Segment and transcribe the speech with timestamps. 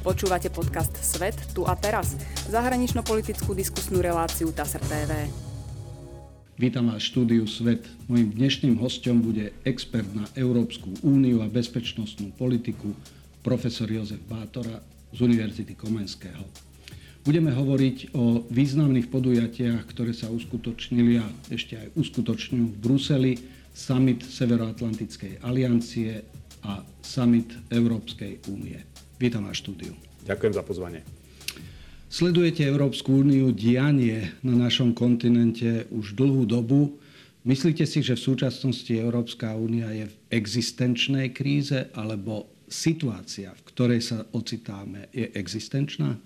[0.00, 2.16] Počúvate podcast Svet tu a teraz,
[2.48, 5.28] zahranično-politickú diskusnú reláciu TASR TV.
[6.56, 7.84] Vítam vás štúdiu Svet.
[8.08, 12.96] Mojím dnešným hostom bude expert na Európsku úniu a bezpečnostnú politiku,
[13.44, 14.80] profesor Jozef Bátora
[15.12, 16.48] z Univerzity Komenského.
[17.20, 23.32] Budeme hovoriť o významných podujatiach, ktoré sa uskutočnili a ešte aj uskutočňujú v Bruseli,
[23.76, 26.24] summit Severoatlantickej aliancie
[26.64, 28.89] a summit Európskej únie.
[29.20, 29.92] Vítam vás štúdiu.
[30.24, 31.04] Ďakujem za pozvanie.
[32.08, 36.96] Sledujete Európsku úniu dianie na našom kontinente už dlhú dobu.
[37.44, 44.00] Myslíte si, že v súčasnosti Európska únia je v existenčnej kríze, alebo situácia, v ktorej
[44.00, 46.16] sa ocitáme, je existenčná?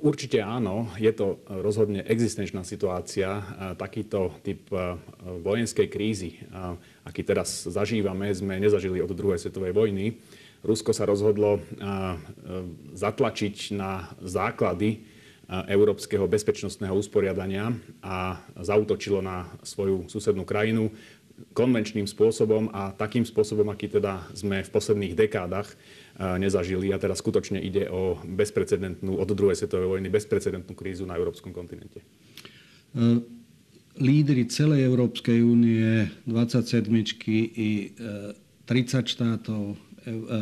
[0.00, 3.44] Určite áno, je to rozhodne existenčná situácia.
[3.76, 4.64] Takýto typ
[5.44, 6.40] vojenskej krízy,
[7.04, 10.16] aký teraz zažívame, sme nezažili od druhej svetovej vojny.
[10.62, 11.62] Rusko sa rozhodlo
[12.94, 15.06] zatlačiť na základy
[15.48, 17.72] európskeho bezpečnostného usporiadania
[18.04, 20.92] a zautočilo na svoju susednú krajinu
[21.54, 25.70] konvenčným spôsobom a takým spôsobom, aký teda sme v posledných dekádach
[26.18, 26.90] nezažili.
[26.90, 32.02] A teda skutočne ide o bezprecedentnú, od druhej svetovej vojny, bezprecedentnú krízu na európskom kontinente.
[33.98, 36.90] Lídry celej Európskej únie, 27
[37.54, 37.94] i
[38.66, 39.87] 30 štátov E,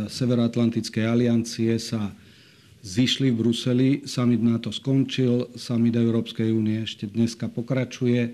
[0.07, 2.15] Severoatlantickej aliancie sa
[2.87, 3.89] zišli v Bruseli.
[4.07, 8.23] Summit NATO skončil, summit Európskej únie ešte dneska pokračuje.
[8.23, 8.31] E,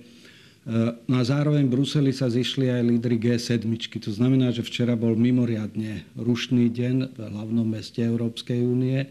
[1.08, 3.64] no a zároveň v Bruseli sa zišli aj lídry G7.
[4.04, 9.04] To znamená, že včera bol mimoriadne rušný deň v hlavnom meste Európskej únie.
[9.04, 9.08] E,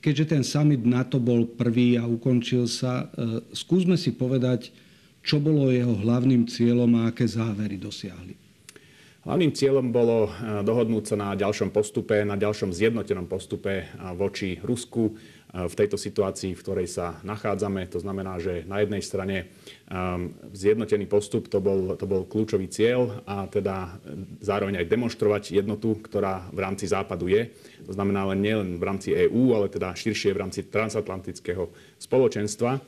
[0.00, 3.08] keďže ten summit NATO bol prvý a ukončil sa,
[3.56, 4.68] skúsme si povedať,
[5.24, 8.43] čo bolo jeho hlavným cieľom a aké závery dosiahli.
[9.24, 14.60] Hlavným cieľom bolo eh, dohodnúť sa na ďalšom postupe, na ďalšom zjednotenom postupe eh, voči
[14.60, 17.88] Rusku eh, v tejto situácii, v ktorej sa nachádzame.
[17.88, 19.36] To znamená, že na jednej strane
[20.52, 24.00] zjednotený postup to bol, to bol kľúčový cieľ a teda
[24.40, 27.52] zároveň aj demonstrovať jednotu, ktorá v rámci Západu je.
[27.84, 31.68] To znamená len nielen v rámci EÚ, ale teda širšie v rámci transatlantického
[32.00, 32.80] spoločenstva.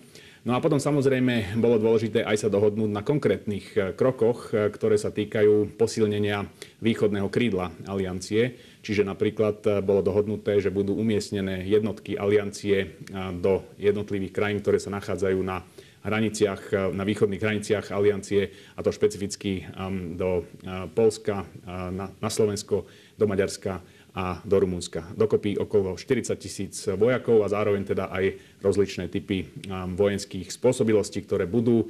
[0.47, 4.95] No a potom samozrejme bolo dôležité aj sa dohodnúť na konkrétnych e, krokoch, e, ktoré
[4.95, 6.47] sa týkajú posilnenia
[6.79, 8.55] východného krídla aliancie.
[8.79, 12.95] Čiže napríklad e, bolo dohodnuté, že budú umiestnené jednotky aliancie
[13.43, 15.67] do jednotlivých krajín, ktoré sa nachádzajú na
[16.07, 19.67] hraniciach, na východných hraniciach aliancie, a to špecificky
[20.15, 20.47] do
[20.95, 21.43] Polska,
[21.91, 22.87] na Slovensko,
[23.19, 23.83] do Maďarska
[24.17, 25.13] a do Rumunska.
[25.13, 31.45] Dokopy okolo 40 tisíc vojakov a zároveň teda aj rozličné typy um, vojenských spôsobilostí, ktoré
[31.45, 31.89] budú uh,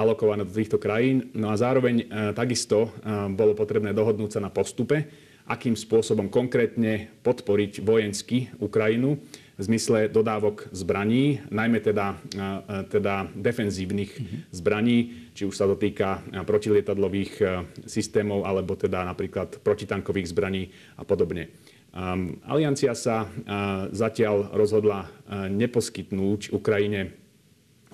[0.00, 1.28] alokované do týchto krajín.
[1.36, 5.12] No a zároveň uh, takisto um, bolo potrebné dohodnúť sa na postupe,
[5.44, 9.20] akým spôsobom konkrétne podporiť vojensky Ukrajinu
[9.58, 12.14] v zmysle dodávok zbraní, najmä teda,
[12.94, 14.38] teda defenzívnych mm-hmm.
[14.54, 14.98] zbraní,
[15.34, 17.42] či už sa to týka protilietadlových
[17.82, 21.50] systémov, alebo teda napríklad protitankových zbraní a podobne.
[22.46, 23.26] Aliancia sa
[23.90, 25.10] zatiaľ rozhodla
[25.50, 27.18] neposkytnúť Ukrajine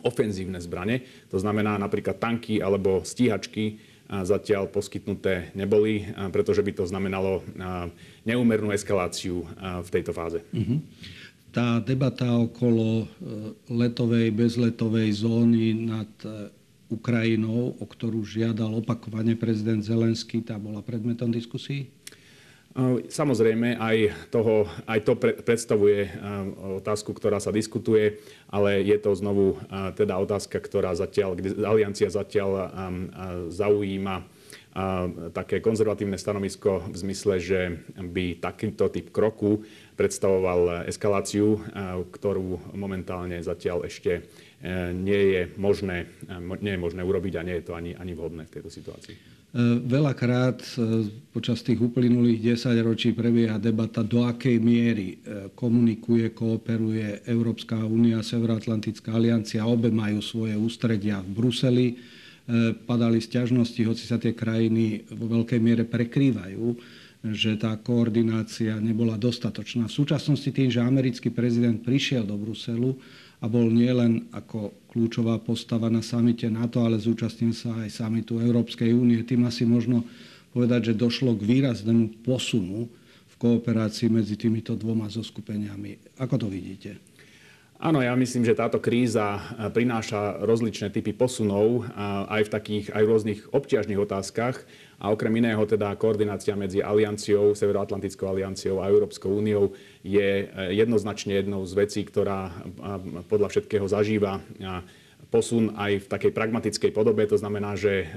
[0.05, 1.01] ofenzívne zbrane,
[1.33, 7.41] to znamená napríklad tanky alebo stíhačky, zatiaľ poskytnuté neboli, pretože by to znamenalo
[8.29, 9.49] neúmernú eskaláciu
[9.81, 10.45] v tejto fáze.
[10.53, 11.24] Mm-hmm
[11.55, 13.17] tá debata okolo e,
[13.71, 16.51] letovej, bezletovej zóny nad e,
[16.91, 21.95] Ukrajinou, o ktorú žiadal opakovane prezident Zelenský, tá bola predmetom diskusí?
[22.75, 23.97] E, samozrejme, aj,
[24.35, 25.15] toho, aj to
[25.47, 26.11] predstavuje
[26.83, 28.19] otázku, ktorá sa diskutuje,
[28.51, 29.63] ale je to znovu
[29.95, 32.51] teda otázka, ktorá zatiaľ, kde aliancia zatiaľ
[33.55, 34.27] zaujíma
[35.31, 37.61] také konzervatívne stanovisko v zmysle, že
[37.95, 39.63] by takýto typ kroku
[39.95, 41.63] predstavoval eskaláciu,
[42.11, 44.23] ktorú momentálne zatiaľ ešte e,
[44.91, 48.51] nie je možné, e, nie je možné urobiť a nie je to ani, ani vhodné
[48.51, 49.17] v tejto situácii.
[49.87, 50.67] Veľakrát
[51.31, 55.23] počas tých uplynulých 10 ročí prebieha debata, do akej miery
[55.55, 59.63] komunikuje, kooperuje Európska únia, Severoatlantická aliancia.
[59.63, 61.87] Obe majú svoje ústredia v Bruseli
[62.85, 66.65] padali sťažnosti, hoci sa tie krajiny vo veľkej miere prekrývajú,
[67.25, 69.89] že tá koordinácia nebola dostatočná.
[69.89, 72.93] V súčasnosti tým, že americký prezident prišiel do Bruselu
[73.41, 78.93] a bol nielen ako kľúčová postava na samite NATO, ale zúčastnil sa aj samitu Európskej
[78.93, 80.05] únie, tým asi možno
[80.53, 82.93] povedať, že došlo k výraznému posunu
[83.33, 86.21] v kooperácii medzi týmito dvoma zoskupeniami.
[86.21, 87.01] Ako to vidíte?
[87.83, 89.43] Áno, ja myslím, že táto kríza
[89.75, 91.85] prináša rozličné typy posunov
[92.31, 94.63] aj v takých aj v rôznych obťažných otázkach,
[95.05, 101.61] a okrem iného teda koordinácia medzi alianciou, Severoatlantickou alianciou a Európskou úniou je jednoznačne jednou
[101.69, 102.49] z vecí, ktorá
[103.29, 104.41] podľa všetkého zažíva
[105.29, 107.29] posun aj v takej pragmatickej podobe.
[107.29, 108.09] To znamená, že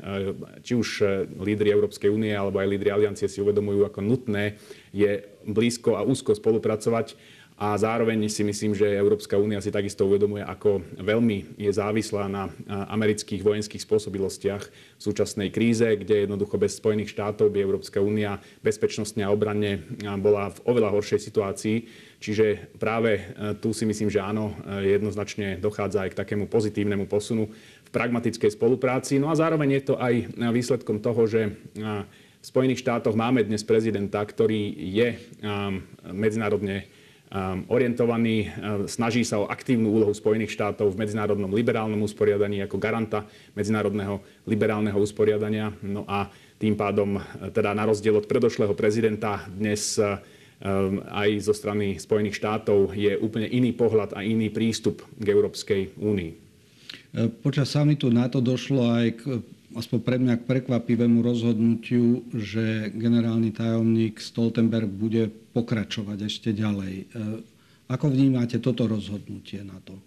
[0.63, 1.03] či už
[1.43, 4.55] lídry Európskej únie alebo aj lídry aliancie si uvedomujú, ako nutné
[4.95, 7.19] je blízko a úzko spolupracovať
[7.57, 12.53] a zároveň si myslím, že Európska únia si takisto uvedomuje, ako veľmi je závislá na
[12.69, 19.25] amerických vojenských spôsobilostiach v súčasnej kríze, kde jednoducho bez Spojených štátov by Európska únia bezpečnostne
[19.25, 19.81] a obranne
[20.21, 21.77] bola v oveľa horšej situácii.
[22.21, 24.53] Čiže práve tu si myslím, že áno,
[24.85, 29.17] jednoznačne dochádza aj k takému pozitívnemu posunu v pragmatickej spolupráci.
[29.17, 34.21] No a zároveň je to aj výsledkom toho, že v Spojených štátoch máme dnes prezidenta,
[34.21, 35.17] ktorý je
[36.13, 36.85] medzinárodne
[37.67, 43.27] orientovaný, uh, snaží sa o aktívnu úlohu Spojených štátov v medzinárodnom liberálnom usporiadaní ako garanta
[43.51, 45.75] medzinárodného liberálneho usporiadania.
[45.83, 50.23] No a tým pádom, uh, teda na rozdiel od predošlého prezidenta, dnes uh,
[50.63, 55.99] um, aj zo strany Spojených štátov je úplne iný pohľad a iný prístup k Európskej
[55.99, 56.47] únii.
[57.41, 59.23] Počas samitu NATO došlo aj k
[59.75, 66.95] aspoň pre mňa k prekvapivému rozhodnutiu, že generálny tajomník Stoltenberg bude pokračovať ešte ďalej.
[66.95, 67.05] E,
[67.91, 69.99] ako vnímate toto rozhodnutie na to?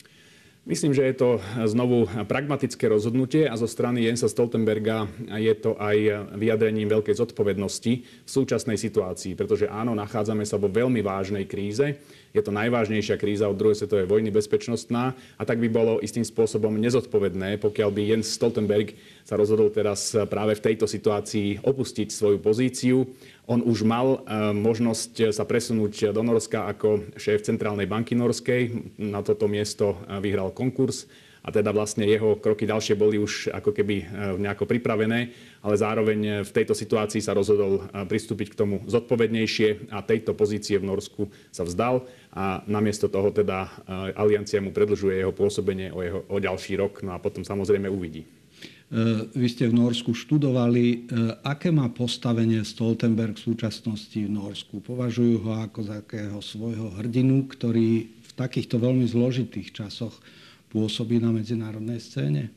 [0.70, 1.30] Myslím, že je to
[1.66, 8.30] znovu pragmatické rozhodnutie a zo strany Jensa Stoltenberga je to aj vyjadrením veľkej zodpovednosti v
[8.30, 11.98] súčasnej situácii, pretože áno, nachádzame sa vo veľmi vážnej kríze
[12.30, 16.78] je to najvážnejšia kríza od druhej svetovej vojny bezpečnostná a tak by bolo istým spôsobom
[16.78, 18.94] nezodpovedné, pokiaľ by Jens Stoltenberg
[19.26, 23.02] sa rozhodol teraz práve v tejto situácii opustiť svoju pozíciu.
[23.50, 28.94] On už mal e, možnosť sa presunúť do Norska ako šéf Centrálnej banky Norskej.
[29.02, 31.10] Na toto miesto e, vyhral konkurs
[31.40, 34.06] a teda vlastne jeho kroky ďalšie boli už ako keby e,
[34.36, 35.32] nejako pripravené,
[35.64, 40.36] ale zároveň e, v tejto situácii sa rozhodol e, pristúpiť k tomu zodpovednejšie a tejto
[40.36, 43.66] pozície v Norsku sa vzdal a namiesto toho teda
[44.14, 48.22] aliancia mu predlžuje jeho pôsobenie o, jeho, o ďalší rok, no a potom samozrejme uvidí.
[49.30, 51.06] Vy ste v Norsku študovali.
[51.46, 54.82] Aké má postavenie Stoltenberg v súčasnosti v Norsku?
[54.82, 60.18] Považujú ho ako takého svojho hrdinu, ktorý v takýchto veľmi zložitých časoch
[60.74, 62.50] pôsobí na medzinárodnej scéne?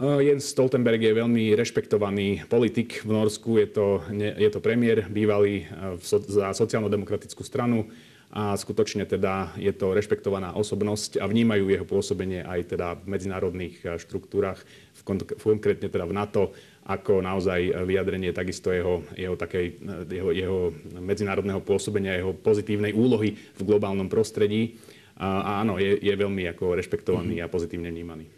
[0.00, 3.60] Jens Stoltenberg je veľmi rešpektovaný politik v Norsku.
[3.60, 5.68] Je to, je to premiér, bývalý
[6.00, 7.92] za sociálno-demokratickú stranu
[8.32, 14.00] a skutočne teda je to rešpektovaná osobnosť a vnímajú jeho pôsobenie aj teda v medzinárodných
[14.00, 14.56] štruktúrach,
[14.96, 15.02] v
[15.36, 16.56] konkrétne teda v NATO,
[16.88, 19.76] ako naozaj vyjadrenie takisto jeho, jeho, takej,
[20.08, 20.58] jeho, jeho
[20.96, 24.80] medzinárodného pôsobenia, jeho pozitívnej úlohy v globálnom prostredí.
[25.20, 27.46] A áno, je, je veľmi ako rešpektovaný mm-hmm.
[27.46, 28.24] a pozitívne vnímaný.
[28.26, 28.32] E,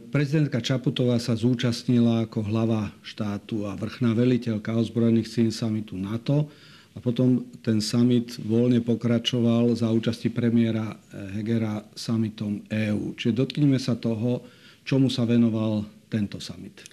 [0.00, 6.48] prezidentka Čaputová sa zúčastnila ako hlava štátu a vrchná veliteľka ozbrojených síl samitu NATO
[6.92, 10.92] a potom ten summit voľne pokračoval za účasti premiéra
[11.32, 13.16] Hegera summitom EÚ.
[13.16, 14.44] Čiže dotknime sa toho,
[14.84, 16.84] čomu sa venoval tento summit.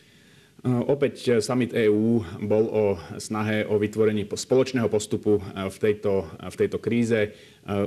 [0.63, 2.86] Opäť summit EÚ bol o
[3.16, 7.31] snahe o vytvorení spoločného postupu v tejto, v tejto kríze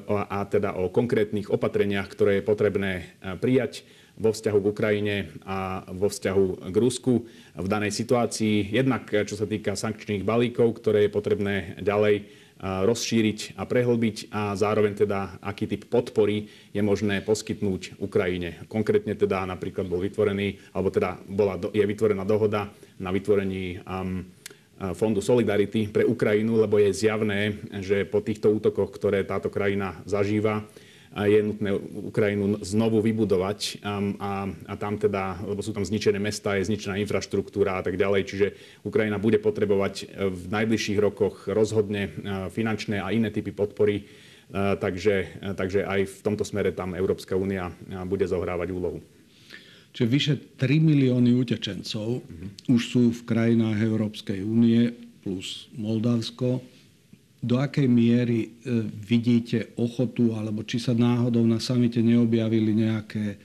[0.09, 2.93] a teda o konkrétnych opatreniach, ktoré je potrebné
[3.45, 3.85] prijať
[4.19, 7.25] vo vzťahu k Ukrajine a vo vzťahu k Rusku
[7.57, 8.73] v danej situácii.
[8.73, 14.95] Jednak čo sa týka sankčných balíkov, ktoré je potrebné ďalej rozšíriť a prehlbiť a zároveň
[14.95, 18.63] teda, aký typ podpory je možné poskytnúť Ukrajine.
[18.71, 22.71] Konkrétne teda napríklad bol vytvorený, alebo teda bola, je vytvorená dohoda
[23.03, 24.23] na vytvorení um,
[24.95, 30.63] Fondu Solidarity pre Ukrajinu, lebo je zjavné, že po týchto útokoch, ktoré táto krajina zažíva,
[31.13, 31.77] je nutné
[32.09, 34.01] Ukrajinu znovu vybudovať a,
[34.49, 38.47] a tam teda, lebo sú tam zničené mesta, je zničená infraštruktúra a tak ďalej, čiže
[38.89, 42.11] Ukrajina bude potrebovať e, v najbližších rokoch rozhodne e,
[42.49, 44.05] finančné a iné typy podpory, e,
[44.81, 47.69] takže, takže aj v tomto smere tam Európska únia
[48.09, 49.05] bude zohrávať úlohu.
[49.93, 52.73] Čiže vyše 3 milióny utečencov mm-hmm.
[52.73, 54.89] už sú v krajinách Európskej únie
[55.21, 56.65] plus Moldavsko
[57.43, 58.49] do akej miery e,
[58.87, 63.37] vidíte ochotu, alebo či sa náhodou na samite neobjavili nejaké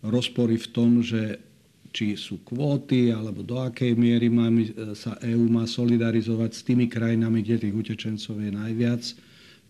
[0.00, 1.36] rozpory v tom, že
[1.94, 6.88] či sú kvóty, alebo do akej miery má, e, sa EÚ má solidarizovať s tými
[6.88, 9.02] krajinami, kde tých utečencov je najviac,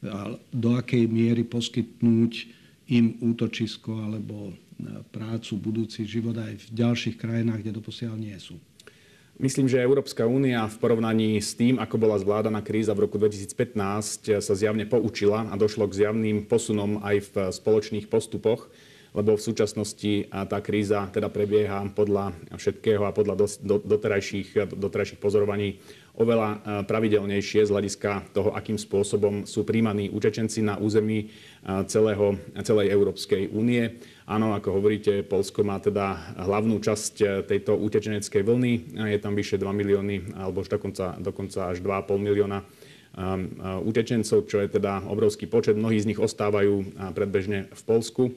[0.04, 2.32] a do akej miery poskytnúť
[2.92, 4.54] im útočisko alebo e,
[5.10, 8.54] prácu, budúci život aj v ďalších krajinách, kde doposiaľ nie sú.
[9.34, 14.38] Myslím, že Európska únia v porovnaní s tým, ako bola zvládaná kríza v roku 2015,
[14.38, 18.70] sa zjavne poučila a došlo k zjavným posunom aj v spoločných postupoch.
[19.14, 25.78] lebo v súčasnosti tá kríza teda prebieha podľa všetkého a podľa doterajších, doterajších pozorovaní
[26.14, 31.34] oveľa pravidelnejšie z hľadiska toho, akým spôsobom sú príjmaní utečenci na území
[31.90, 33.98] celého, celej Európskej únie.
[34.24, 38.72] Áno, ako hovoríte, Polsko má teda hlavnú časť tejto utečeneckej vlny.
[39.10, 42.62] Je tam vyše 2 milióny, alebo už dokonca, dokonca až 2,5 milióna
[43.82, 45.74] utečencov, čo je teda obrovský počet.
[45.74, 48.34] Mnohí z nich ostávajú predbežne v Polsku.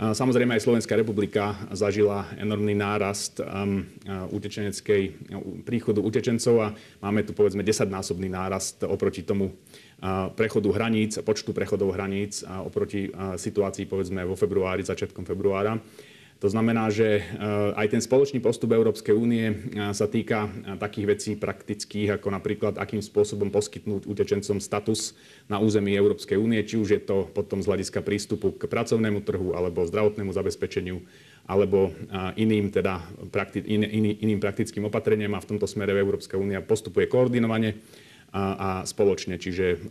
[0.00, 3.84] Samozrejme aj Slovenská republika zažila enormný nárast um,
[4.32, 5.28] utečeneckej
[5.68, 6.72] príchodu utečencov a
[7.04, 9.52] máme tu povedzme 10-násobný nárast oproti tomu
[10.40, 15.76] prechodu hraníc, počtu prechodov hraníc oproti situácii povedzme vo februári, začiatkom februára.
[16.40, 17.24] To znamená, že eh,
[17.76, 19.56] aj ten spoločný postup Európskej únie eh,
[19.92, 25.12] sa týka eh, takých vecí praktických, ako napríklad, akým spôsobom poskytnúť utečencom status
[25.52, 29.52] na území Európskej únie, či už je to potom z hľadiska prístupu k pracovnému trhu
[29.52, 31.04] alebo zdravotnému zabezpečeniu
[31.50, 31.90] alebo
[32.38, 33.02] iným, teda,
[33.34, 37.74] prakti- in, in, iným praktickým opatreniam a v tomto smere Európska únia postupuje koordinovane
[38.30, 39.34] a, a spoločne.
[39.34, 39.82] Čiže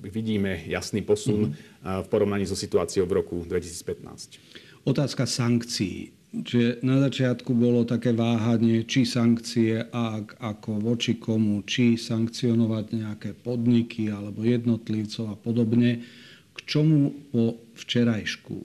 [0.00, 2.00] vidíme jasný posun mm-hmm.
[2.00, 6.12] v porovnaní so situáciou v roku 2015 otázka sankcií.
[6.30, 13.30] Čiže na začiatku bolo také váhanie, či sankcie, ak, ako voči komu, či sankcionovať nejaké
[13.34, 16.06] podniky alebo jednotlivcov a podobne.
[16.54, 18.56] K čomu po včerajšku,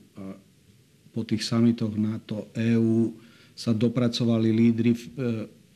[1.10, 3.18] po tých samitoch NATO, EÚ
[3.56, 5.00] sa dopracovali lídry, e,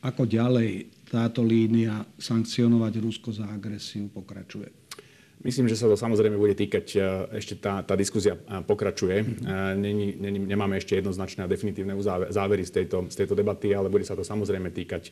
[0.04, 4.79] ako ďalej táto línia sankcionovať Rusko za agresiu pokračuje?
[5.40, 7.00] Myslím, že sa to samozrejme bude týkať, e,
[7.40, 9.40] ešte tá, tá diskusia e, pokračuje.
[9.80, 11.96] Není, není, nemáme ešte jednoznačné a definitívne
[12.28, 15.12] závery z tejto, z tejto debaty, ale bude sa to samozrejme týkať e,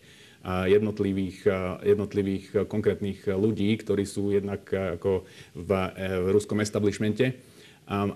[0.75, 1.47] jednotlivých,
[1.79, 5.23] jednotlivých konkrétnych ľudí, ktorí sú jednak ako
[5.55, 7.39] v, v ruskom establishmente,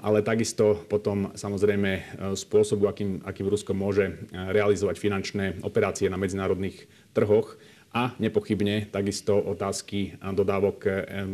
[0.04, 7.56] ale takisto potom samozrejme spôsobu, akým, akým Rusko môže realizovať finančné operácie na medzinárodných trhoch
[7.92, 10.88] a nepochybne takisto otázky dodávok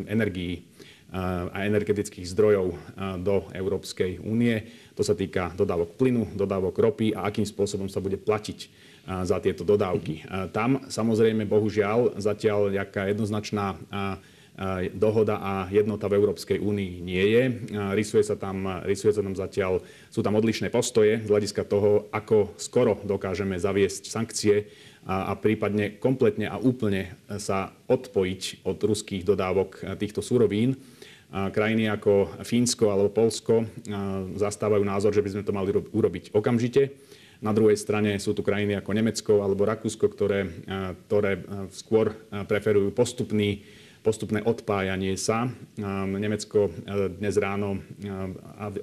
[0.10, 0.66] energií
[1.14, 2.76] a energetických zdrojov
[3.24, 4.66] do Európskej únie.
[4.98, 8.68] To sa týka dodávok plynu, dodávok ropy a akým spôsobom sa bude platiť
[9.24, 10.28] za tieto dodávky.
[10.52, 13.80] Tam samozrejme, bohužiaľ, zatiaľ nejaká jednoznačná
[14.98, 17.44] dohoda a jednota v Európskej únii nie je.
[17.94, 22.58] Rysuje sa tam, rysuje sa tam zatiaľ, sú tam odlišné postoje z hľadiska toho, ako
[22.58, 24.66] skoro dokážeme zaviesť sankcie
[25.08, 30.76] a, a prípadne kompletne a úplne sa odpojiť od ruských dodávok týchto surovín.
[31.28, 33.68] Krajiny ako Fínsko alebo Polsko
[34.40, 36.92] zastávajú názor, že by sme to mali urobiť okamžite.
[37.44, 40.48] Na druhej strane sú tu krajiny ako Nemecko alebo Rakúsko, ktoré,
[41.06, 41.44] ktoré
[41.76, 42.16] skôr
[42.48, 43.62] preferujú postupný,
[44.02, 45.52] postupné odpájanie sa.
[46.08, 46.72] Nemecko
[47.20, 47.84] dnes ráno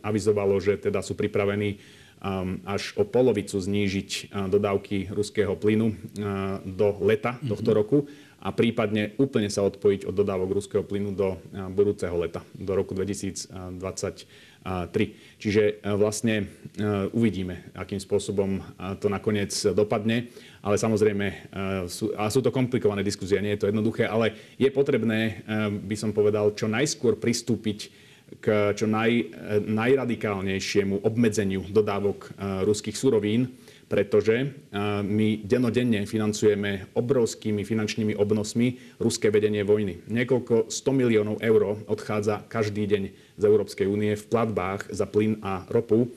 [0.04, 1.80] avizovalo, že teda sú pripravení
[2.64, 5.96] až o polovicu znížiť uh, dodávky ruského plynu uh,
[6.64, 7.48] do leta mhm.
[7.52, 7.98] tohto roku
[8.44, 12.96] a prípadne úplne sa odpojiť od dodávok ruského plynu do uh, budúceho leta, do roku
[12.96, 13.48] 2023.
[15.36, 16.48] Čiže vlastne
[17.12, 18.64] uvidíme, akým spôsobom
[18.96, 20.32] to nakoniec dopadne,
[20.64, 21.52] ale samozrejme
[21.84, 25.44] sú, a sú to komplikované diskusie, nie je to jednoduché, ale je potrebné,
[25.84, 27.92] by som povedal, čo najskôr pristúpiť
[28.40, 29.12] k čo naj,
[29.64, 32.30] najradikálnejšiemu obmedzeniu dodávok e,
[32.64, 33.52] ruských surovín,
[33.88, 34.46] pretože e,
[35.04, 40.04] my denodenne financujeme obrovskými finančnými obnosmi ruské vedenie vojny.
[40.08, 43.02] Niekoľko 100 miliónov eur odchádza každý deň
[43.38, 46.10] z Európskej únie v platbách za plyn a ropu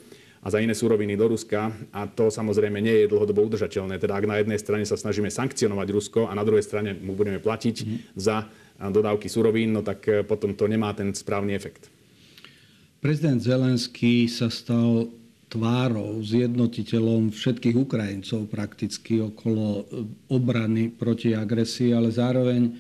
[0.44, 4.00] a za iné súroviny do Ruska a to samozrejme nie je dlhodobo udržateľné.
[4.00, 7.42] Teda ak na jednej strane sa snažíme sankcionovať Rusko a na druhej strane mu budeme
[7.44, 7.98] platiť mm.
[8.16, 8.48] za
[8.78, 11.90] dodávky surovín, no tak e, potom to nemá ten správny efekt.
[12.98, 15.14] Prezident Zelenský sa stal
[15.54, 22.74] tvárou, zjednotiteľom všetkých Ukrajincov prakticky okolo e, obrany proti agresii, ale zároveň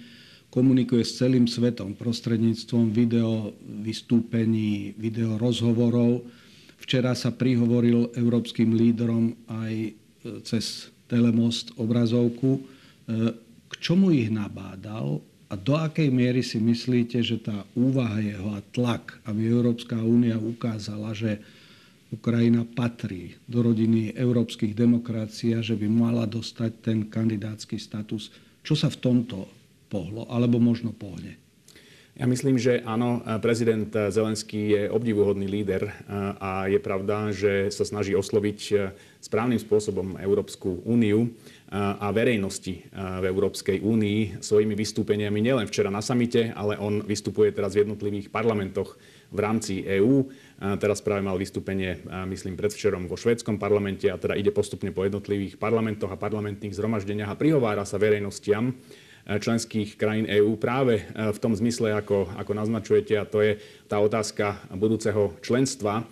[0.49, 6.25] komunikuje s celým svetom prostredníctvom video vystúpení, video rozhovorov.
[6.81, 9.91] Včera sa prihovoril európskym lídrom aj e,
[10.41, 12.57] cez telemost obrazovku.
[12.57, 12.61] E,
[13.69, 18.59] k čomu ich nabádal a do akej miery si myslíte, že tá úvaha jeho a
[18.75, 21.39] tlak, aby Európska únia ukázala, že
[22.11, 28.31] Ukrajina patrí do rodiny európskych demokracií a že by mala dostať ten kandidátsky status.
[28.63, 29.47] Čo sa v tomto
[29.87, 31.46] pohlo, alebo možno pohne?
[32.17, 35.93] Ja myslím, že áno, prezident Zelenský je obdivuhodný líder
[36.41, 38.89] a je pravda, že sa snaží osloviť
[39.21, 41.29] správnym spôsobom Európsku úniu
[41.69, 47.77] a verejnosti v Európskej únii svojimi vystúpeniami nielen včera na samite, ale on vystupuje teraz
[47.77, 48.97] v jednotlivých parlamentoch
[49.29, 50.25] v rámci EÚ.
[50.81, 52.01] Teraz práve mal vystúpenie,
[52.33, 57.29] myslím, predvčerom vo švédskom parlamente a teda ide postupne po jednotlivých parlamentoch a parlamentných zhromaždeniach
[57.29, 58.73] a prihovára sa verejnostiam
[59.35, 63.59] členských krajín EÚ práve e, v tom zmysle, ako, ako naznačujete, a to je
[63.91, 66.03] tá otázka budúceho členstva e,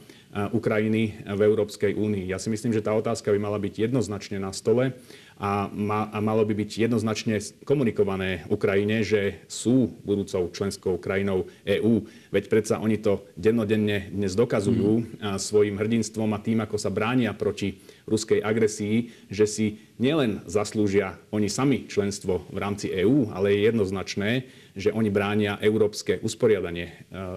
[0.51, 2.27] Ukrajiny v Európskej únii.
[2.27, 4.91] Ja si myslím, že tá otázka by mala byť jednoznačne na stole
[5.39, 12.07] a, ma, a malo by byť jednoznačne komunikované Ukrajine, že sú budúcou členskou krajinou EÚ.
[12.36, 15.39] Veď predsa oni to dennodenne dnes dokazujú mm.
[15.39, 19.65] svojim hrdinstvom a tým, ako sa bránia proti ruskej agresii, že si
[19.97, 24.29] nielen zaslúžia oni sami členstvo v rámci EÚ, ale je jednoznačné,
[24.77, 26.93] že oni bránia európske usporiadanie, e,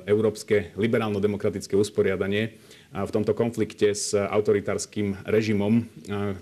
[0.08, 2.56] európske liberálno-demokratické usporiadanie
[2.88, 5.84] v tomto konflikte s autoritárskym režimom.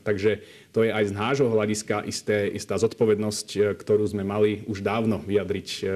[0.06, 4.84] Takže to je aj z nášho hľadiska isté, istá zodpovednosť, e, ktorú sme mali už
[4.84, 5.88] dávno vyjadriť e, e,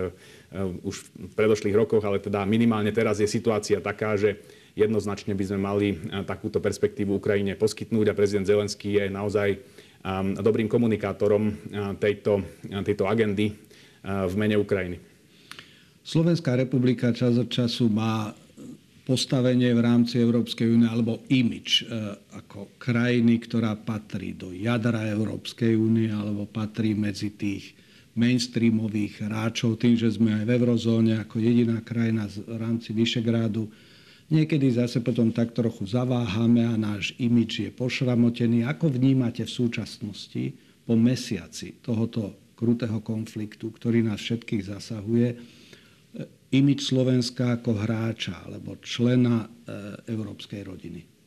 [0.82, 4.40] už v predošlých rokoch, ale teda minimálne teraz je situácia taká, že
[4.80, 5.88] jednoznačne by sme mali
[6.25, 9.60] takúto perspektívu Ukrajine poskytnúť a prezident Zelenský je naozaj
[10.40, 11.52] dobrým komunikátorom
[12.00, 12.40] tejto,
[12.88, 13.52] tejto agendy
[14.04, 14.96] v mene Ukrajiny.
[16.00, 18.32] Slovenská republika čas od času má
[19.04, 21.84] postavenie v rámci Európskej únie alebo imič
[22.32, 27.76] ako krajiny, ktorá patrí do jadra Európskej únie alebo patrí medzi tých
[28.16, 33.68] mainstreamových hráčov, tým, že sme aj v eurozóne ako jediná krajina v rámci Vyšegrádu.
[34.30, 38.62] Niekedy zase potom tak trochu zaváhame a náš imič je pošramotený.
[38.62, 40.54] Ako vnímate v súčasnosti
[40.87, 45.28] po mesiaci tohoto krutého konfliktu, ktorý nás všetkých zasahuje,
[46.54, 49.49] imič Slovenska ako hráča alebo člena e,
[50.14, 51.19] európskej rodiny?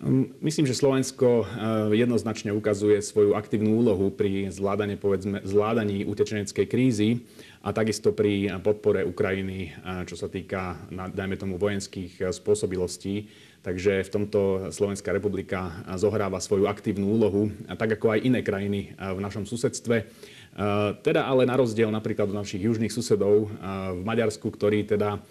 [0.00, 1.46] Hm, myslím, že Slovensko e,
[1.92, 7.20] jednoznačne ukazuje svoju aktívnu úlohu pri zvládaní, povedzme, zvládaní utečeneckej krízy
[7.60, 13.28] a takisto pri podpore Ukrajiny, e, čo sa týka, dajme tomu, vojenských spôsobilostí.
[13.60, 14.40] Takže v tomto
[14.72, 20.08] Slovenská republika zohráva svoju aktívnu úlohu, tak ako aj iné krajiny v našom susedstve.
[21.06, 23.48] Teda ale na rozdiel napríklad od našich južných susedov
[23.94, 25.22] v Maďarsku, ktorí teda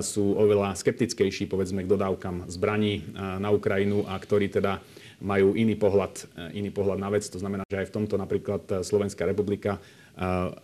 [0.00, 4.80] sú oveľa skeptickejší povedzme k dodávkam zbraní na Ukrajinu a ktorí teda
[5.22, 7.22] majú iný pohľad, iný pohľad na vec.
[7.30, 9.78] To znamená, že aj v tomto napríklad Slovenská republika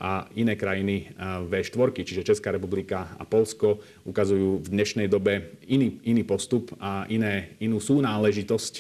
[0.03, 1.15] a iné krajiny
[1.47, 7.57] V4, čiže Česká republika a Polsko, ukazujú v dnešnej dobe iný, iný postup a iné,
[7.63, 8.75] inú súnáležitosť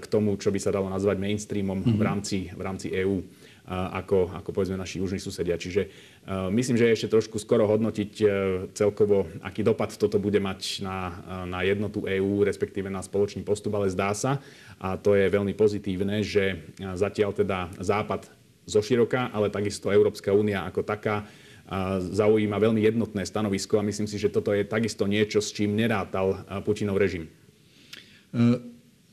[0.00, 1.98] k tomu, čo by sa dalo nazvať mainstreamom mm-hmm.
[1.98, 3.18] v rámci, v rámci EÚ
[3.70, 5.54] ako, ako povedzme naši južní susedia.
[5.54, 5.86] Čiže
[6.50, 8.26] myslím, že je ešte trošku skoro hodnotiť e,
[8.74, 10.98] celkovo, aký dopad toto bude mať na,
[11.46, 14.42] na jednotu EÚ, respektíve na spoločný postup, ale zdá sa,
[14.82, 16.66] a to je veľmi pozitívne, že
[16.98, 18.26] zatiaľ teda Západ
[18.66, 21.22] zoširoka, ale takisto Európska únia ako taká
[22.02, 26.42] zaujíma veľmi jednotné stanovisko a myslím si, že toto je takisto niečo, s čím nerátal
[26.66, 27.30] Putinov režim.
[27.30, 27.30] E,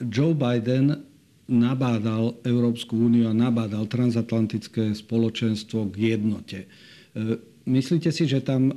[0.01, 1.06] Joe Biden
[1.47, 6.59] nabádal Európsku úniu a nabádal transatlantické spoločenstvo k jednote.
[6.63, 8.75] E, myslíte si, že tam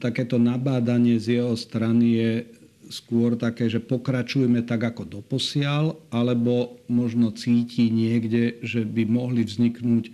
[0.00, 2.32] takéto nabádanie z jeho strany je
[2.90, 10.10] skôr také, že pokračujeme tak ako doposiaľ, alebo možno cíti niekde, že by mohli vzniknúť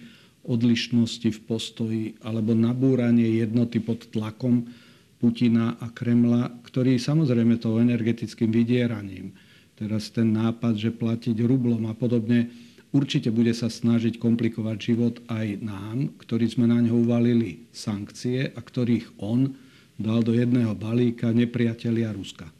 [0.46, 4.70] odlišnosti v postoji alebo nabúranie jednoty pod tlakom
[5.16, 9.34] Putina a Kremla, ktorý samozrejme to energetickým vydieraním
[9.76, 12.48] teraz ten nápad, že platiť rublom a podobne,
[12.96, 18.60] určite bude sa snažiť komplikovať život aj nám, ktorí sme na ňo uvalili sankcie a
[18.60, 19.52] ktorých on
[20.00, 22.55] dal do jedného balíka nepriatelia Ruska.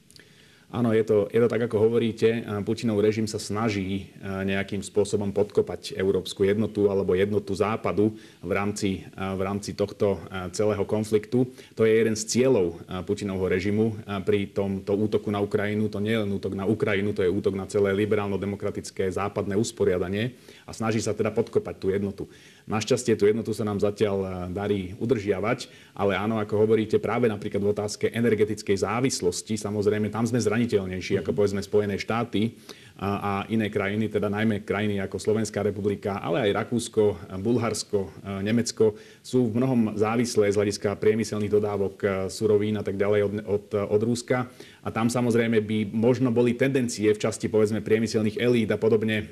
[0.66, 2.42] Áno, je to, je to tak, ako hovoríte.
[2.66, 9.40] Putinov režim sa snaží nejakým spôsobom podkopať európsku jednotu alebo jednotu západu v rámci, v
[9.46, 10.18] rámci tohto
[10.50, 11.46] celého konfliktu.
[11.78, 13.94] To je jeden z cieľov Putinovho režimu
[14.26, 15.86] pri tomto útoku na Ukrajinu.
[15.86, 20.34] To nie je len útok na Ukrajinu, to je útok na celé liberálno-demokratické západné usporiadanie
[20.66, 22.26] a snaží sa teda podkopať tú jednotu.
[22.66, 27.70] Našťastie tú jednotu sa nám zatiaľ darí udržiavať, ale áno, ako hovoríte, práve napríklad v
[27.70, 32.58] otázke energetickej závislosti, samozrejme tam sme zraniteľnejší ako povedzme Spojené štáty
[32.96, 37.04] a, iné krajiny, teda najmä krajiny ako Slovenská republika, ale aj Rakúsko,
[37.44, 38.08] Bulharsko,
[38.40, 43.66] Nemecko sú v mnohom závislé z hľadiska priemyselných dodávok surovín a tak ďalej od, od,
[43.92, 44.48] od Rúska.
[44.80, 49.28] A tam samozrejme by možno boli tendencie v časti povedzme priemyselných elít a podobne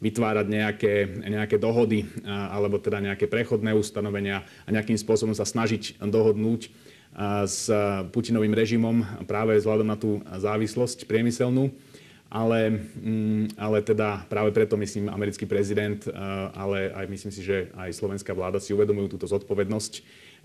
[0.00, 6.68] vytvárať nejaké, nejaké dohody alebo teda nejaké prechodné ustanovenia a nejakým spôsobom sa snažiť dohodnúť
[7.48, 7.66] s
[8.14, 11.72] Putinovým režimom práve vzhľadom na tú závislosť priemyselnú.
[12.30, 15.98] Ale, mm, ale teda práve preto myslím americký prezident,
[16.54, 19.92] ale aj myslím si, že aj slovenská vláda si uvedomujú túto zodpovednosť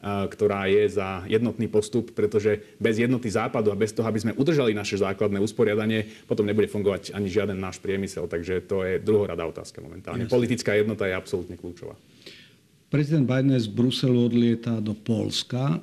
[0.05, 4.75] ktorá je za jednotný postup, pretože bez jednoty západu a bez toho, aby sme udržali
[4.75, 8.29] naše základné usporiadanie, potom nebude fungovať ani žiaden náš priemysel.
[8.29, 10.27] Takže to je druhoradá otázka momentálne.
[10.27, 10.35] Jasne.
[10.35, 11.97] Politická jednota je absolútne kľúčová.
[12.93, 15.81] Prezident Biden z Bruselu odlieta do Polska.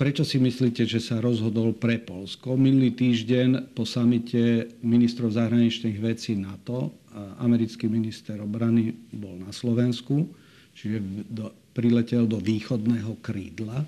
[0.00, 2.56] Prečo si myslíte, že sa rozhodol pre Polsko?
[2.56, 7.04] Minulý týždeň po samite ministrov zahraničných vecí NATO
[7.36, 10.24] americký minister obrany bol na Slovensku,
[10.72, 13.84] čiže do, priletel do východného krídla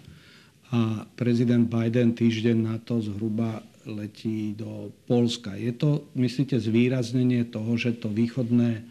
[0.76, 5.56] a prezident Biden týždeň na to zhruba letí do Polska.
[5.56, 8.84] Je to, myslíte, zvýraznenie toho, že to východné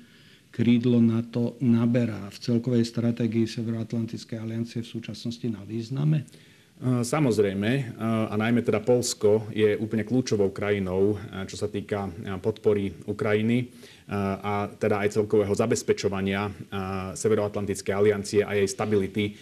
[0.50, 6.26] krídlo NATO naberá v celkovej stratégii Severoatlantickej aliancie v súčasnosti na význame?
[6.82, 11.14] Samozrejme, a najmä teda Polsko je úplne kľúčovou krajinou,
[11.46, 12.10] čo sa týka
[12.42, 13.70] podpory Ukrajiny
[14.42, 16.50] a teda aj celkového zabezpečovania
[17.14, 19.38] Severoatlantickej aliancie a jej stability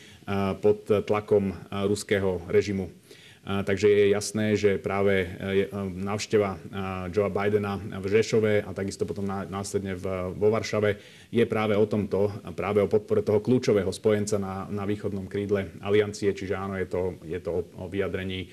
[0.60, 1.56] pod tlakom
[1.88, 2.98] ruského režimu.
[3.47, 6.60] Takže je jasné, že práve e, e, návšteva
[7.08, 9.95] Joea Bidena v Žešove a takisto potom následne
[10.36, 10.99] vo Varšave
[11.32, 16.36] je práve o tomto, práve o podpore toho kľúčového spojenca na, na východnom krídle aliancie.
[16.36, 18.47] Čiže áno, je to, je to o, o vyjadrení e,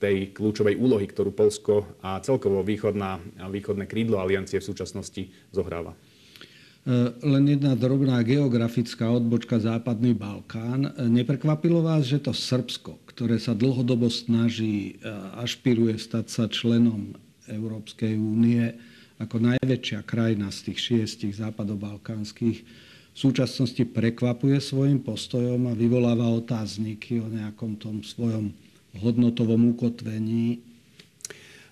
[0.00, 5.92] tej kľúčovej úlohy, ktorú Polsko a celkovo východná, východné krídlo aliancie v súčasnosti zohráva.
[7.18, 10.94] Len jedna drobná geografická odbočka Západný Balkán.
[11.10, 17.16] Neprekvapilo vás, že to Srbsko, ktoré sa dlhodobo snaží a ašpiruje stať sa členom
[17.48, 18.76] Európskej únie
[19.16, 22.58] ako najväčšia krajina z tých šiestich západobalkánskych,
[23.16, 28.52] v súčasnosti prekvapuje svojim postojom a vyvoláva otázniky o nejakom tom svojom
[29.00, 30.60] hodnotovom ukotvení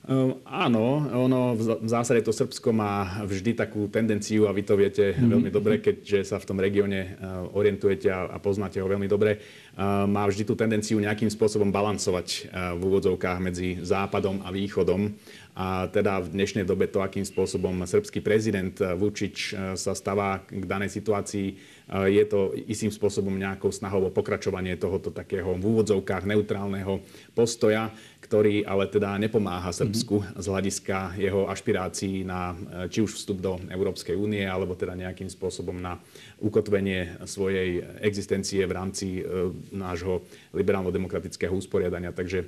[0.04, 5.16] Ehm, áno, ono v zásade to Srbsko má vždy takú tendenciu, a vy to viete
[5.16, 5.32] mm-hmm.
[5.32, 9.40] veľmi dobre, keďže sa v tom regióne ehm, orientujete a, a poznáte ho veľmi dobre,
[9.40, 15.16] ehm, má vždy tú tendenciu nejakým spôsobom balancovať v úvodzovkách medzi západom a východom.
[15.54, 20.90] A teda v dnešnej dobe to, akým spôsobom srbský prezident Vučič sa stáva k danej
[20.90, 27.04] situácii, je to istým spôsobom nejakou snahou o pokračovanie tohoto takého v úvodzovkách neutrálneho
[27.36, 27.92] postoja
[28.24, 30.40] ktorý ale teda nepomáha Srbsku mm-hmm.
[30.40, 35.28] z hľadiska jeho ašpirácií na e, či už vstup do Európskej únie, alebo teda nejakým
[35.28, 36.00] spôsobom na
[36.40, 40.24] ukotvenie svojej existencie v rámci e, nášho
[40.56, 42.16] liberálno-demokratického usporiadania.
[42.16, 42.46] Takže e,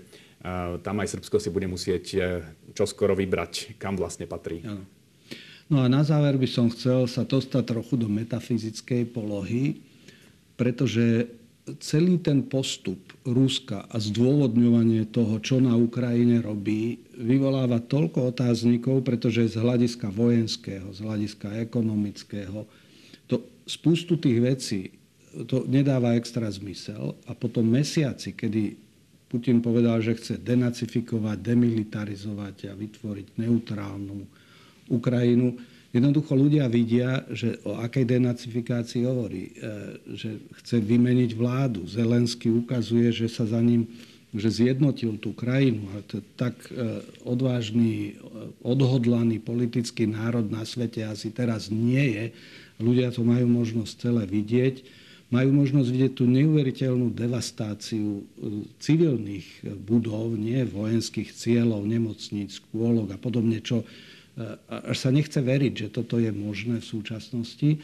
[0.81, 2.05] tam aj Srbsko si bude musieť
[2.73, 4.65] čoskoro vybrať, kam vlastne patrí.
[4.65, 4.81] Ano.
[5.67, 9.83] No a na záver by som chcel sa dostať trochu do metafyzickej polohy,
[10.55, 11.27] pretože
[11.83, 19.51] celý ten postup Ruska a zdôvodňovanie toho, čo na Ukrajine robí, vyvoláva toľko otáznikov, pretože
[19.51, 22.63] z hľadiska vojenského, z hľadiska ekonomického,
[23.27, 24.81] to spustu tých vecí
[25.51, 27.19] to nedáva extra zmysel.
[27.27, 28.79] A potom mesiaci, kedy
[29.27, 34.47] Putin povedal, že chce denacifikovať, demilitarizovať a vytvoriť neutrálnu
[34.89, 35.59] Ukrajinu,
[35.97, 39.53] Jednoducho ľudia vidia, že o akej denacifikácii hovorí, e,
[40.13, 41.89] že chce vymeniť vládu.
[41.89, 43.89] Zelensky ukazuje, že sa za ním
[44.37, 45.89] že zjednotil tú krajinu.
[45.97, 52.25] A to tak e, odvážny, e, odhodlaný politický národ na svete asi teraz nie je.
[52.77, 54.85] Ľudia to majú možnosť celé vidieť.
[55.33, 58.23] Majú možnosť vidieť tú neuveriteľnú devastáciu
[58.79, 63.83] civilných budov, nie vojenských cieľov, nemocníc, škôlok a podobne, čo
[64.69, 67.81] až sa nechce veriť, že toto je možné v súčasnosti,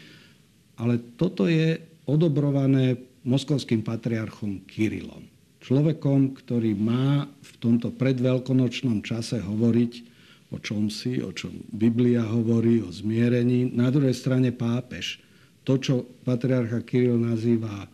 [0.77, 5.25] ale toto je odobrované moskovským patriarchom Kirilom.
[5.63, 10.13] Človekom, ktorý má v tomto predveľkonočnom čase hovoriť
[10.53, 13.73] o čom si, o čom Biblia hovorí, o zmierení.
[13.73, 15.17] Na druhej strane pápež.
[15.65, 17.89] To, čo patriarcha Kiril nazýva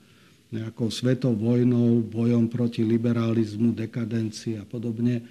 [0.51, 5.23] nejakou svetou vojnou, bojom proti liberalizmu, dekadencii a podobne,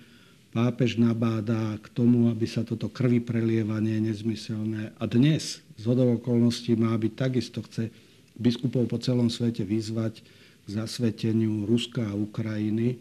[0.50, 6.74] pápež nabáda k tomu, aby sa toto krvi prelievanie nezmyselné a dnes z hodov okolností
[6.74, 7.92] má byť takisto, chce
[8.38, 10.24] biskupov po celom svete vyzvať
[10.64, 12.96] k zasveteniu Ruska a Ukrajiny.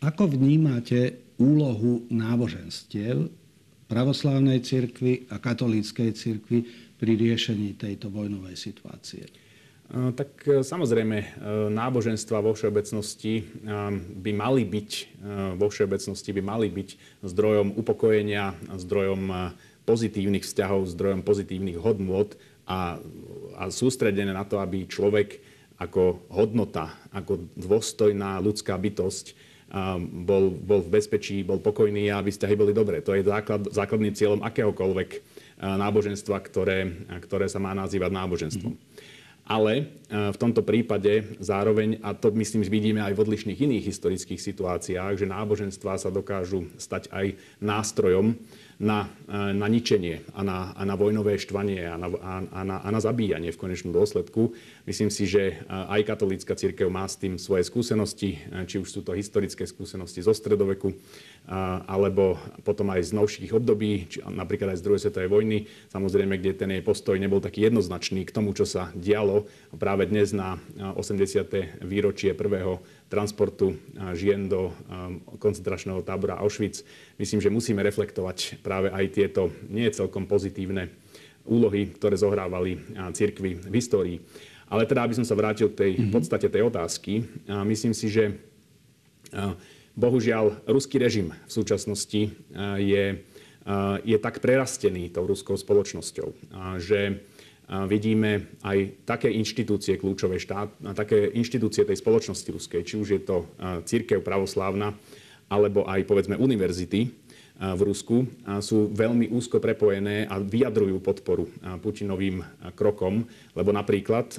[0.00, 3.28] Ako vnímate úlohu náboženstiev
[3.90, 6.58] pravoslávnej cirkvi a katolíckej cirkvi
[6.96, 9.49] pri riešení tejto vojnovej situácie?
[9.90, 11.28] Tak eh, samozrejme, eh,
[11.70, 13.42] náboženstva vo všeobecnosti
[14.22, 14.90] by mali byť,
[15.58, 16.88] vo všeobecnosti by mali byť
[17.26, 19.52] zdrojom upokojenia, zdrojom
[19.84, 22.30] pozitívnych vzťahov, zdrojom pozitívnych hodnôt
[22.70, 23.02] a,
[23.58, 25.42] a sústredené na to, aby človek
[25.80, 29.34] ako hodnota, ako dôstojná ľudská bytosť
[30.28, 33.00] bol, bol v bezpečí, bol pokojný a aby vzťahy boli dobré.
[33.00, 35.10] To je základ, základným cieľom akéhokoľvek
[35.62, 36.78] náboženstva, ktoré,
[37.24, 38.76] ktoré sa má nazývať náboženstvom.
[38.76, 39.19] Mm-hmm.
[39.46, 45.22] Ale v tomto prípade zároveň, a to myslím vidíme aj v odlišných iných historických situáciách,
[45.22, 48.34] že náboženstvá sa dokážu stať aj nástrojom
[48.80, 52.88] na, e, na ničenie a na, a na vojnové štvanie a na, a, na, a
[52.88, 54.56] na zabíjanie v konečnom dôsledku.
[54.88, 58.88] Myslím si, že e, aj katolícka církev má s tým svoje skúsenosti, e, či už
[58.88, 60.96] sú to historické skúsenosti zo stredoveku,
[61.90, 65.58] alebo potom aj z novších období, či napríklad aj z druhej svetovej vojny,
[65.90, 70.30] samozrejme, kde ten jej postoj nebol taký jednoznačný k tomu, čo sa dialo práve dnes
[70.30, 71.82] na 80.
[71.82, 72.78] výročie prvého
[73.10, 73.74] transportu
[74.14, 74.70] žien do
[75.42, 76.86] koncentračného tábora Auschwitz.
[77.18, 80.86] Myslím, že musíme reflektovať práve aj tieto nie celkom pozitívne
[81.42, 82.78] úlohy, ktoré zohrávali
[83.10, 84.18] cirkvy v histórii.
[84.70, 86.14] Ale teda, aby som sa vrátil k tej mhm.
[86.14, 87.26] podstate tej otázky,
[87.66, 88.38] myslím si, že
[89.96, 92.22] bohužiaľ ruský režim v súčasnosti
[92.78, 93.04] je,
[94.04, 96.28] je tak prerastený tou ruskou spoločnosťou,
[96.78, 97.22] že
[97.86, 103.46] vidíme aj také inštitúcie kľúčové štát, také inštitúcie tej spoločnosti ruskej, či už je to
[103.86, 104.94] církev pravoslávna,
[105.46, 108.24] alebo aj povedzme univerzity, v Rusku
[108.64, 111.44] sú veľmi úzko prepojené a vyjadrujú podporu
[111.84, 112.40] Putinovým
[112.72, 114.32] krokom, lebo napríklad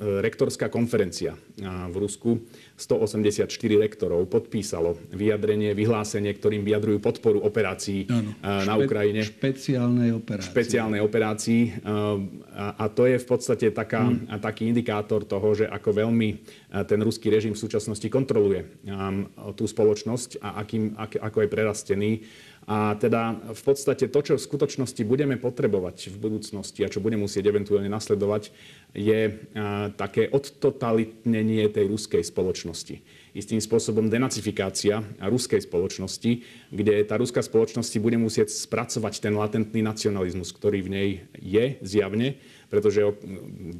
[0.00, 2.40] rektorská konferencia v Rusku
[2.80, 3.44] 184
[3.76, 9.20] rektorov podpísalo vyjadrenie, vyhlásenie, ktorým vyjadrujú podporu operácií ano, na špe- Ukrajine.
[9.20, 10.48] Špeciálnej operácii.
[10.48, 11.62] Špeciálnej operácii.
[12.56, 14.40] A to je v podstate taká, hmm.
[14.40, 16.28] taký indikátor toho, že ako veľmi
[16.88, 18.64] ten ruský režim v súčasnosti kontroluje
[19.60, 22.12] tú spoločnosť a akým, ako je prerastený.
[22.70, 27.18] A teda v podstate to, čo v skutočnosti budeme potrebovať v budúcnosti a čo bude
[27.18, 28.54] musieť eventuálne nasledovať,
[28.90, 29.38] je
[29.94, 32.98] také odtotalitnenie tej ruskej spoločnosti.
[33.30, 36.42] Istým spôsobom denacifikácia ruskej spoločnosti,
[36.74, 42.34] kde tá ruská spoločnosť bude musieť spracovať ten latentný nacionalizmus, ktorý v nej je zjavne,
[42.66, 43.06] pretože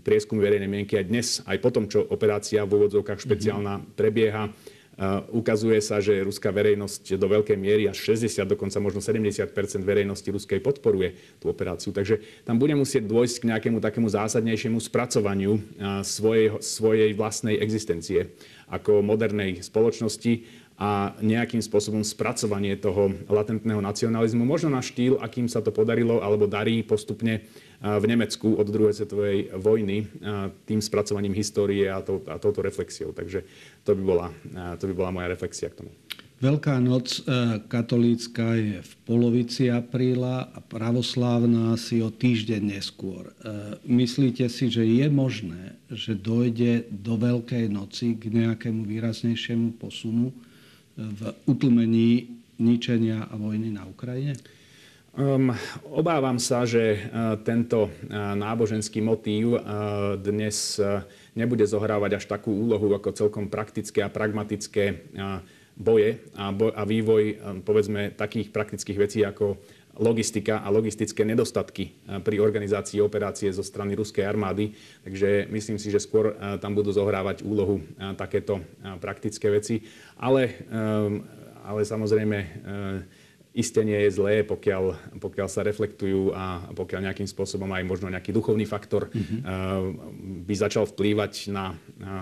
[0.07, 4.55] prieskum verejnej mienky aj dnes, aj po tom, čo operácia v úvodzovkách špeciálna prebieha,
[5.33, 9.49] Ukazuje sa, že ruská verejnosť do veľkej miery, až 60, dokonca možno 70%
[9.81, 11.89] verejnosti ruskej podporuje tú operáciu.
[11.89, 15.57] Takže tam bude musieť dôjsť k nejakému takému zásadnejšiemu spracovaniu
[16.05, 18.37] svojej, svojej vlastnej existencie
[18.69, 20.45] ako modernej spoločnosti
[20.81, 26.49] a nejakým spôsobom spracovanie toho latentného nacionalizmu, možno na štýl, akým sa to podarilo alebo
[26.49, 27.45] darí postupne
[27.81, 30.05] v Nemecku od druhej svetovej vojny
[30.69, 33.17] tým spracovaním histórie a, to, a touto reflexiou.
[33.17, 33.41] Takže
[33.89, 34.29] to by, bola,
[34.77, 35.93] to by bola moja reflexia k tomu.
[36.41, 43.29] Veľká noc e, katolícka je v polovici apríla a pravoslávna si o týždeň neskôr.
[43.29, 43.33] E,
[43.85, 50.33] myslíte si, že je možné, že dojde do Veľkej noci k nejakému výraznejšiemu posunu
[50.97, 54.33] v utlmení ničenia a vojny na Ukrajine?
[55.11, 55.51] Um,
[55.91, 57.91] obávam sa, že uh, tento uh,
[58.39, 61.03] náboženský motív uh, dnes uh,
[61.35, 65.43] nebude zohrávať až takú úlohu ako celkom praktické a pragmatické uh,
[65.75, 69.59] boje a, boj, a vývoj um, povedzme takých praktických vecí ako
[69.99, 71.91] logistika a logistické nedostatky
[72.23, 74.79] pri organizácii operácie zo strany ruskej armády.
[75.03, 77.83] Takže myslím si, že skôr tam budú zohrávať úlohu
[78.15, 78.63] takéto
[79.03, 79.83] praktické veci.
[80.17, 81.27] Ale, um,
[81.67, 82.39] ale samozrejme
[83.51, 88.31] Isté nie je zlé, pokiaľ, pokiaľ sa reflektujú a pokiaľ nejakým spôsobom aj možno nejaký
[88.31, 89.43] duchovný faktor mm-hmm.
[90.47, 91.75] by začal vplývať na,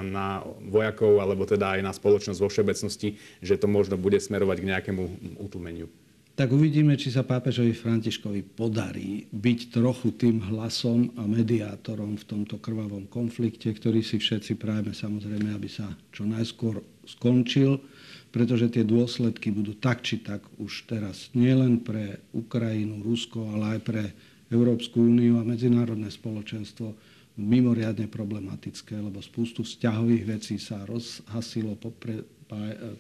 [0.08, 0.40] na
[0.72, 5.02] vojakov alebo teda aj na spoločnosť vo všeobecnosti, že to možno bude smerovať k nejakému
[5.36, 5.92] utlmeniu.
[6.38, 12.62] Tak uvidíme, či sa pápežovi Františkovi podarí byť trochu tým hlasom a mediátorom v tomto
[12.62, 17.82] krvavom konflikte, ktorý si všetci prajeme samozrejme, aby sa čo najskôr skončil
[18.28, 23.80] pretože tie dôsledky budú tak či tak už teraz nielen pre Ukrajinu, Rusko, ale aj
[23.84, 24.02] pre
[24.48, 26.92] Európsku úniu a medzinárodné spoločenstvo
[27.38, 32.26] mimoriadne problematické, lebo spustu vzťahových vecí sa rozhasilo, popre,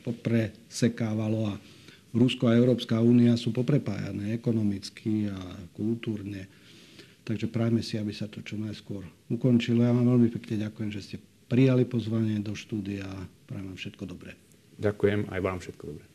[0.06, 1.54] popresekávalo a
[2.14, 5.36] Rusko a Európska únia sú poprepájané ekonomicky a
[5.76, 6.48] kultúrne.
[7.28, 9.84] Takže prajme si, aby sa to čo najskôr ukončilo.
[9.84, 11.16] Ja vám veľmi pekne ďakujem, že ste
[11.52, 14.47] prijali pozvanie do štúdia a prajem vám všetko dobré.
[14.78, 16.06] Ďakujem aj vám všetko dobré.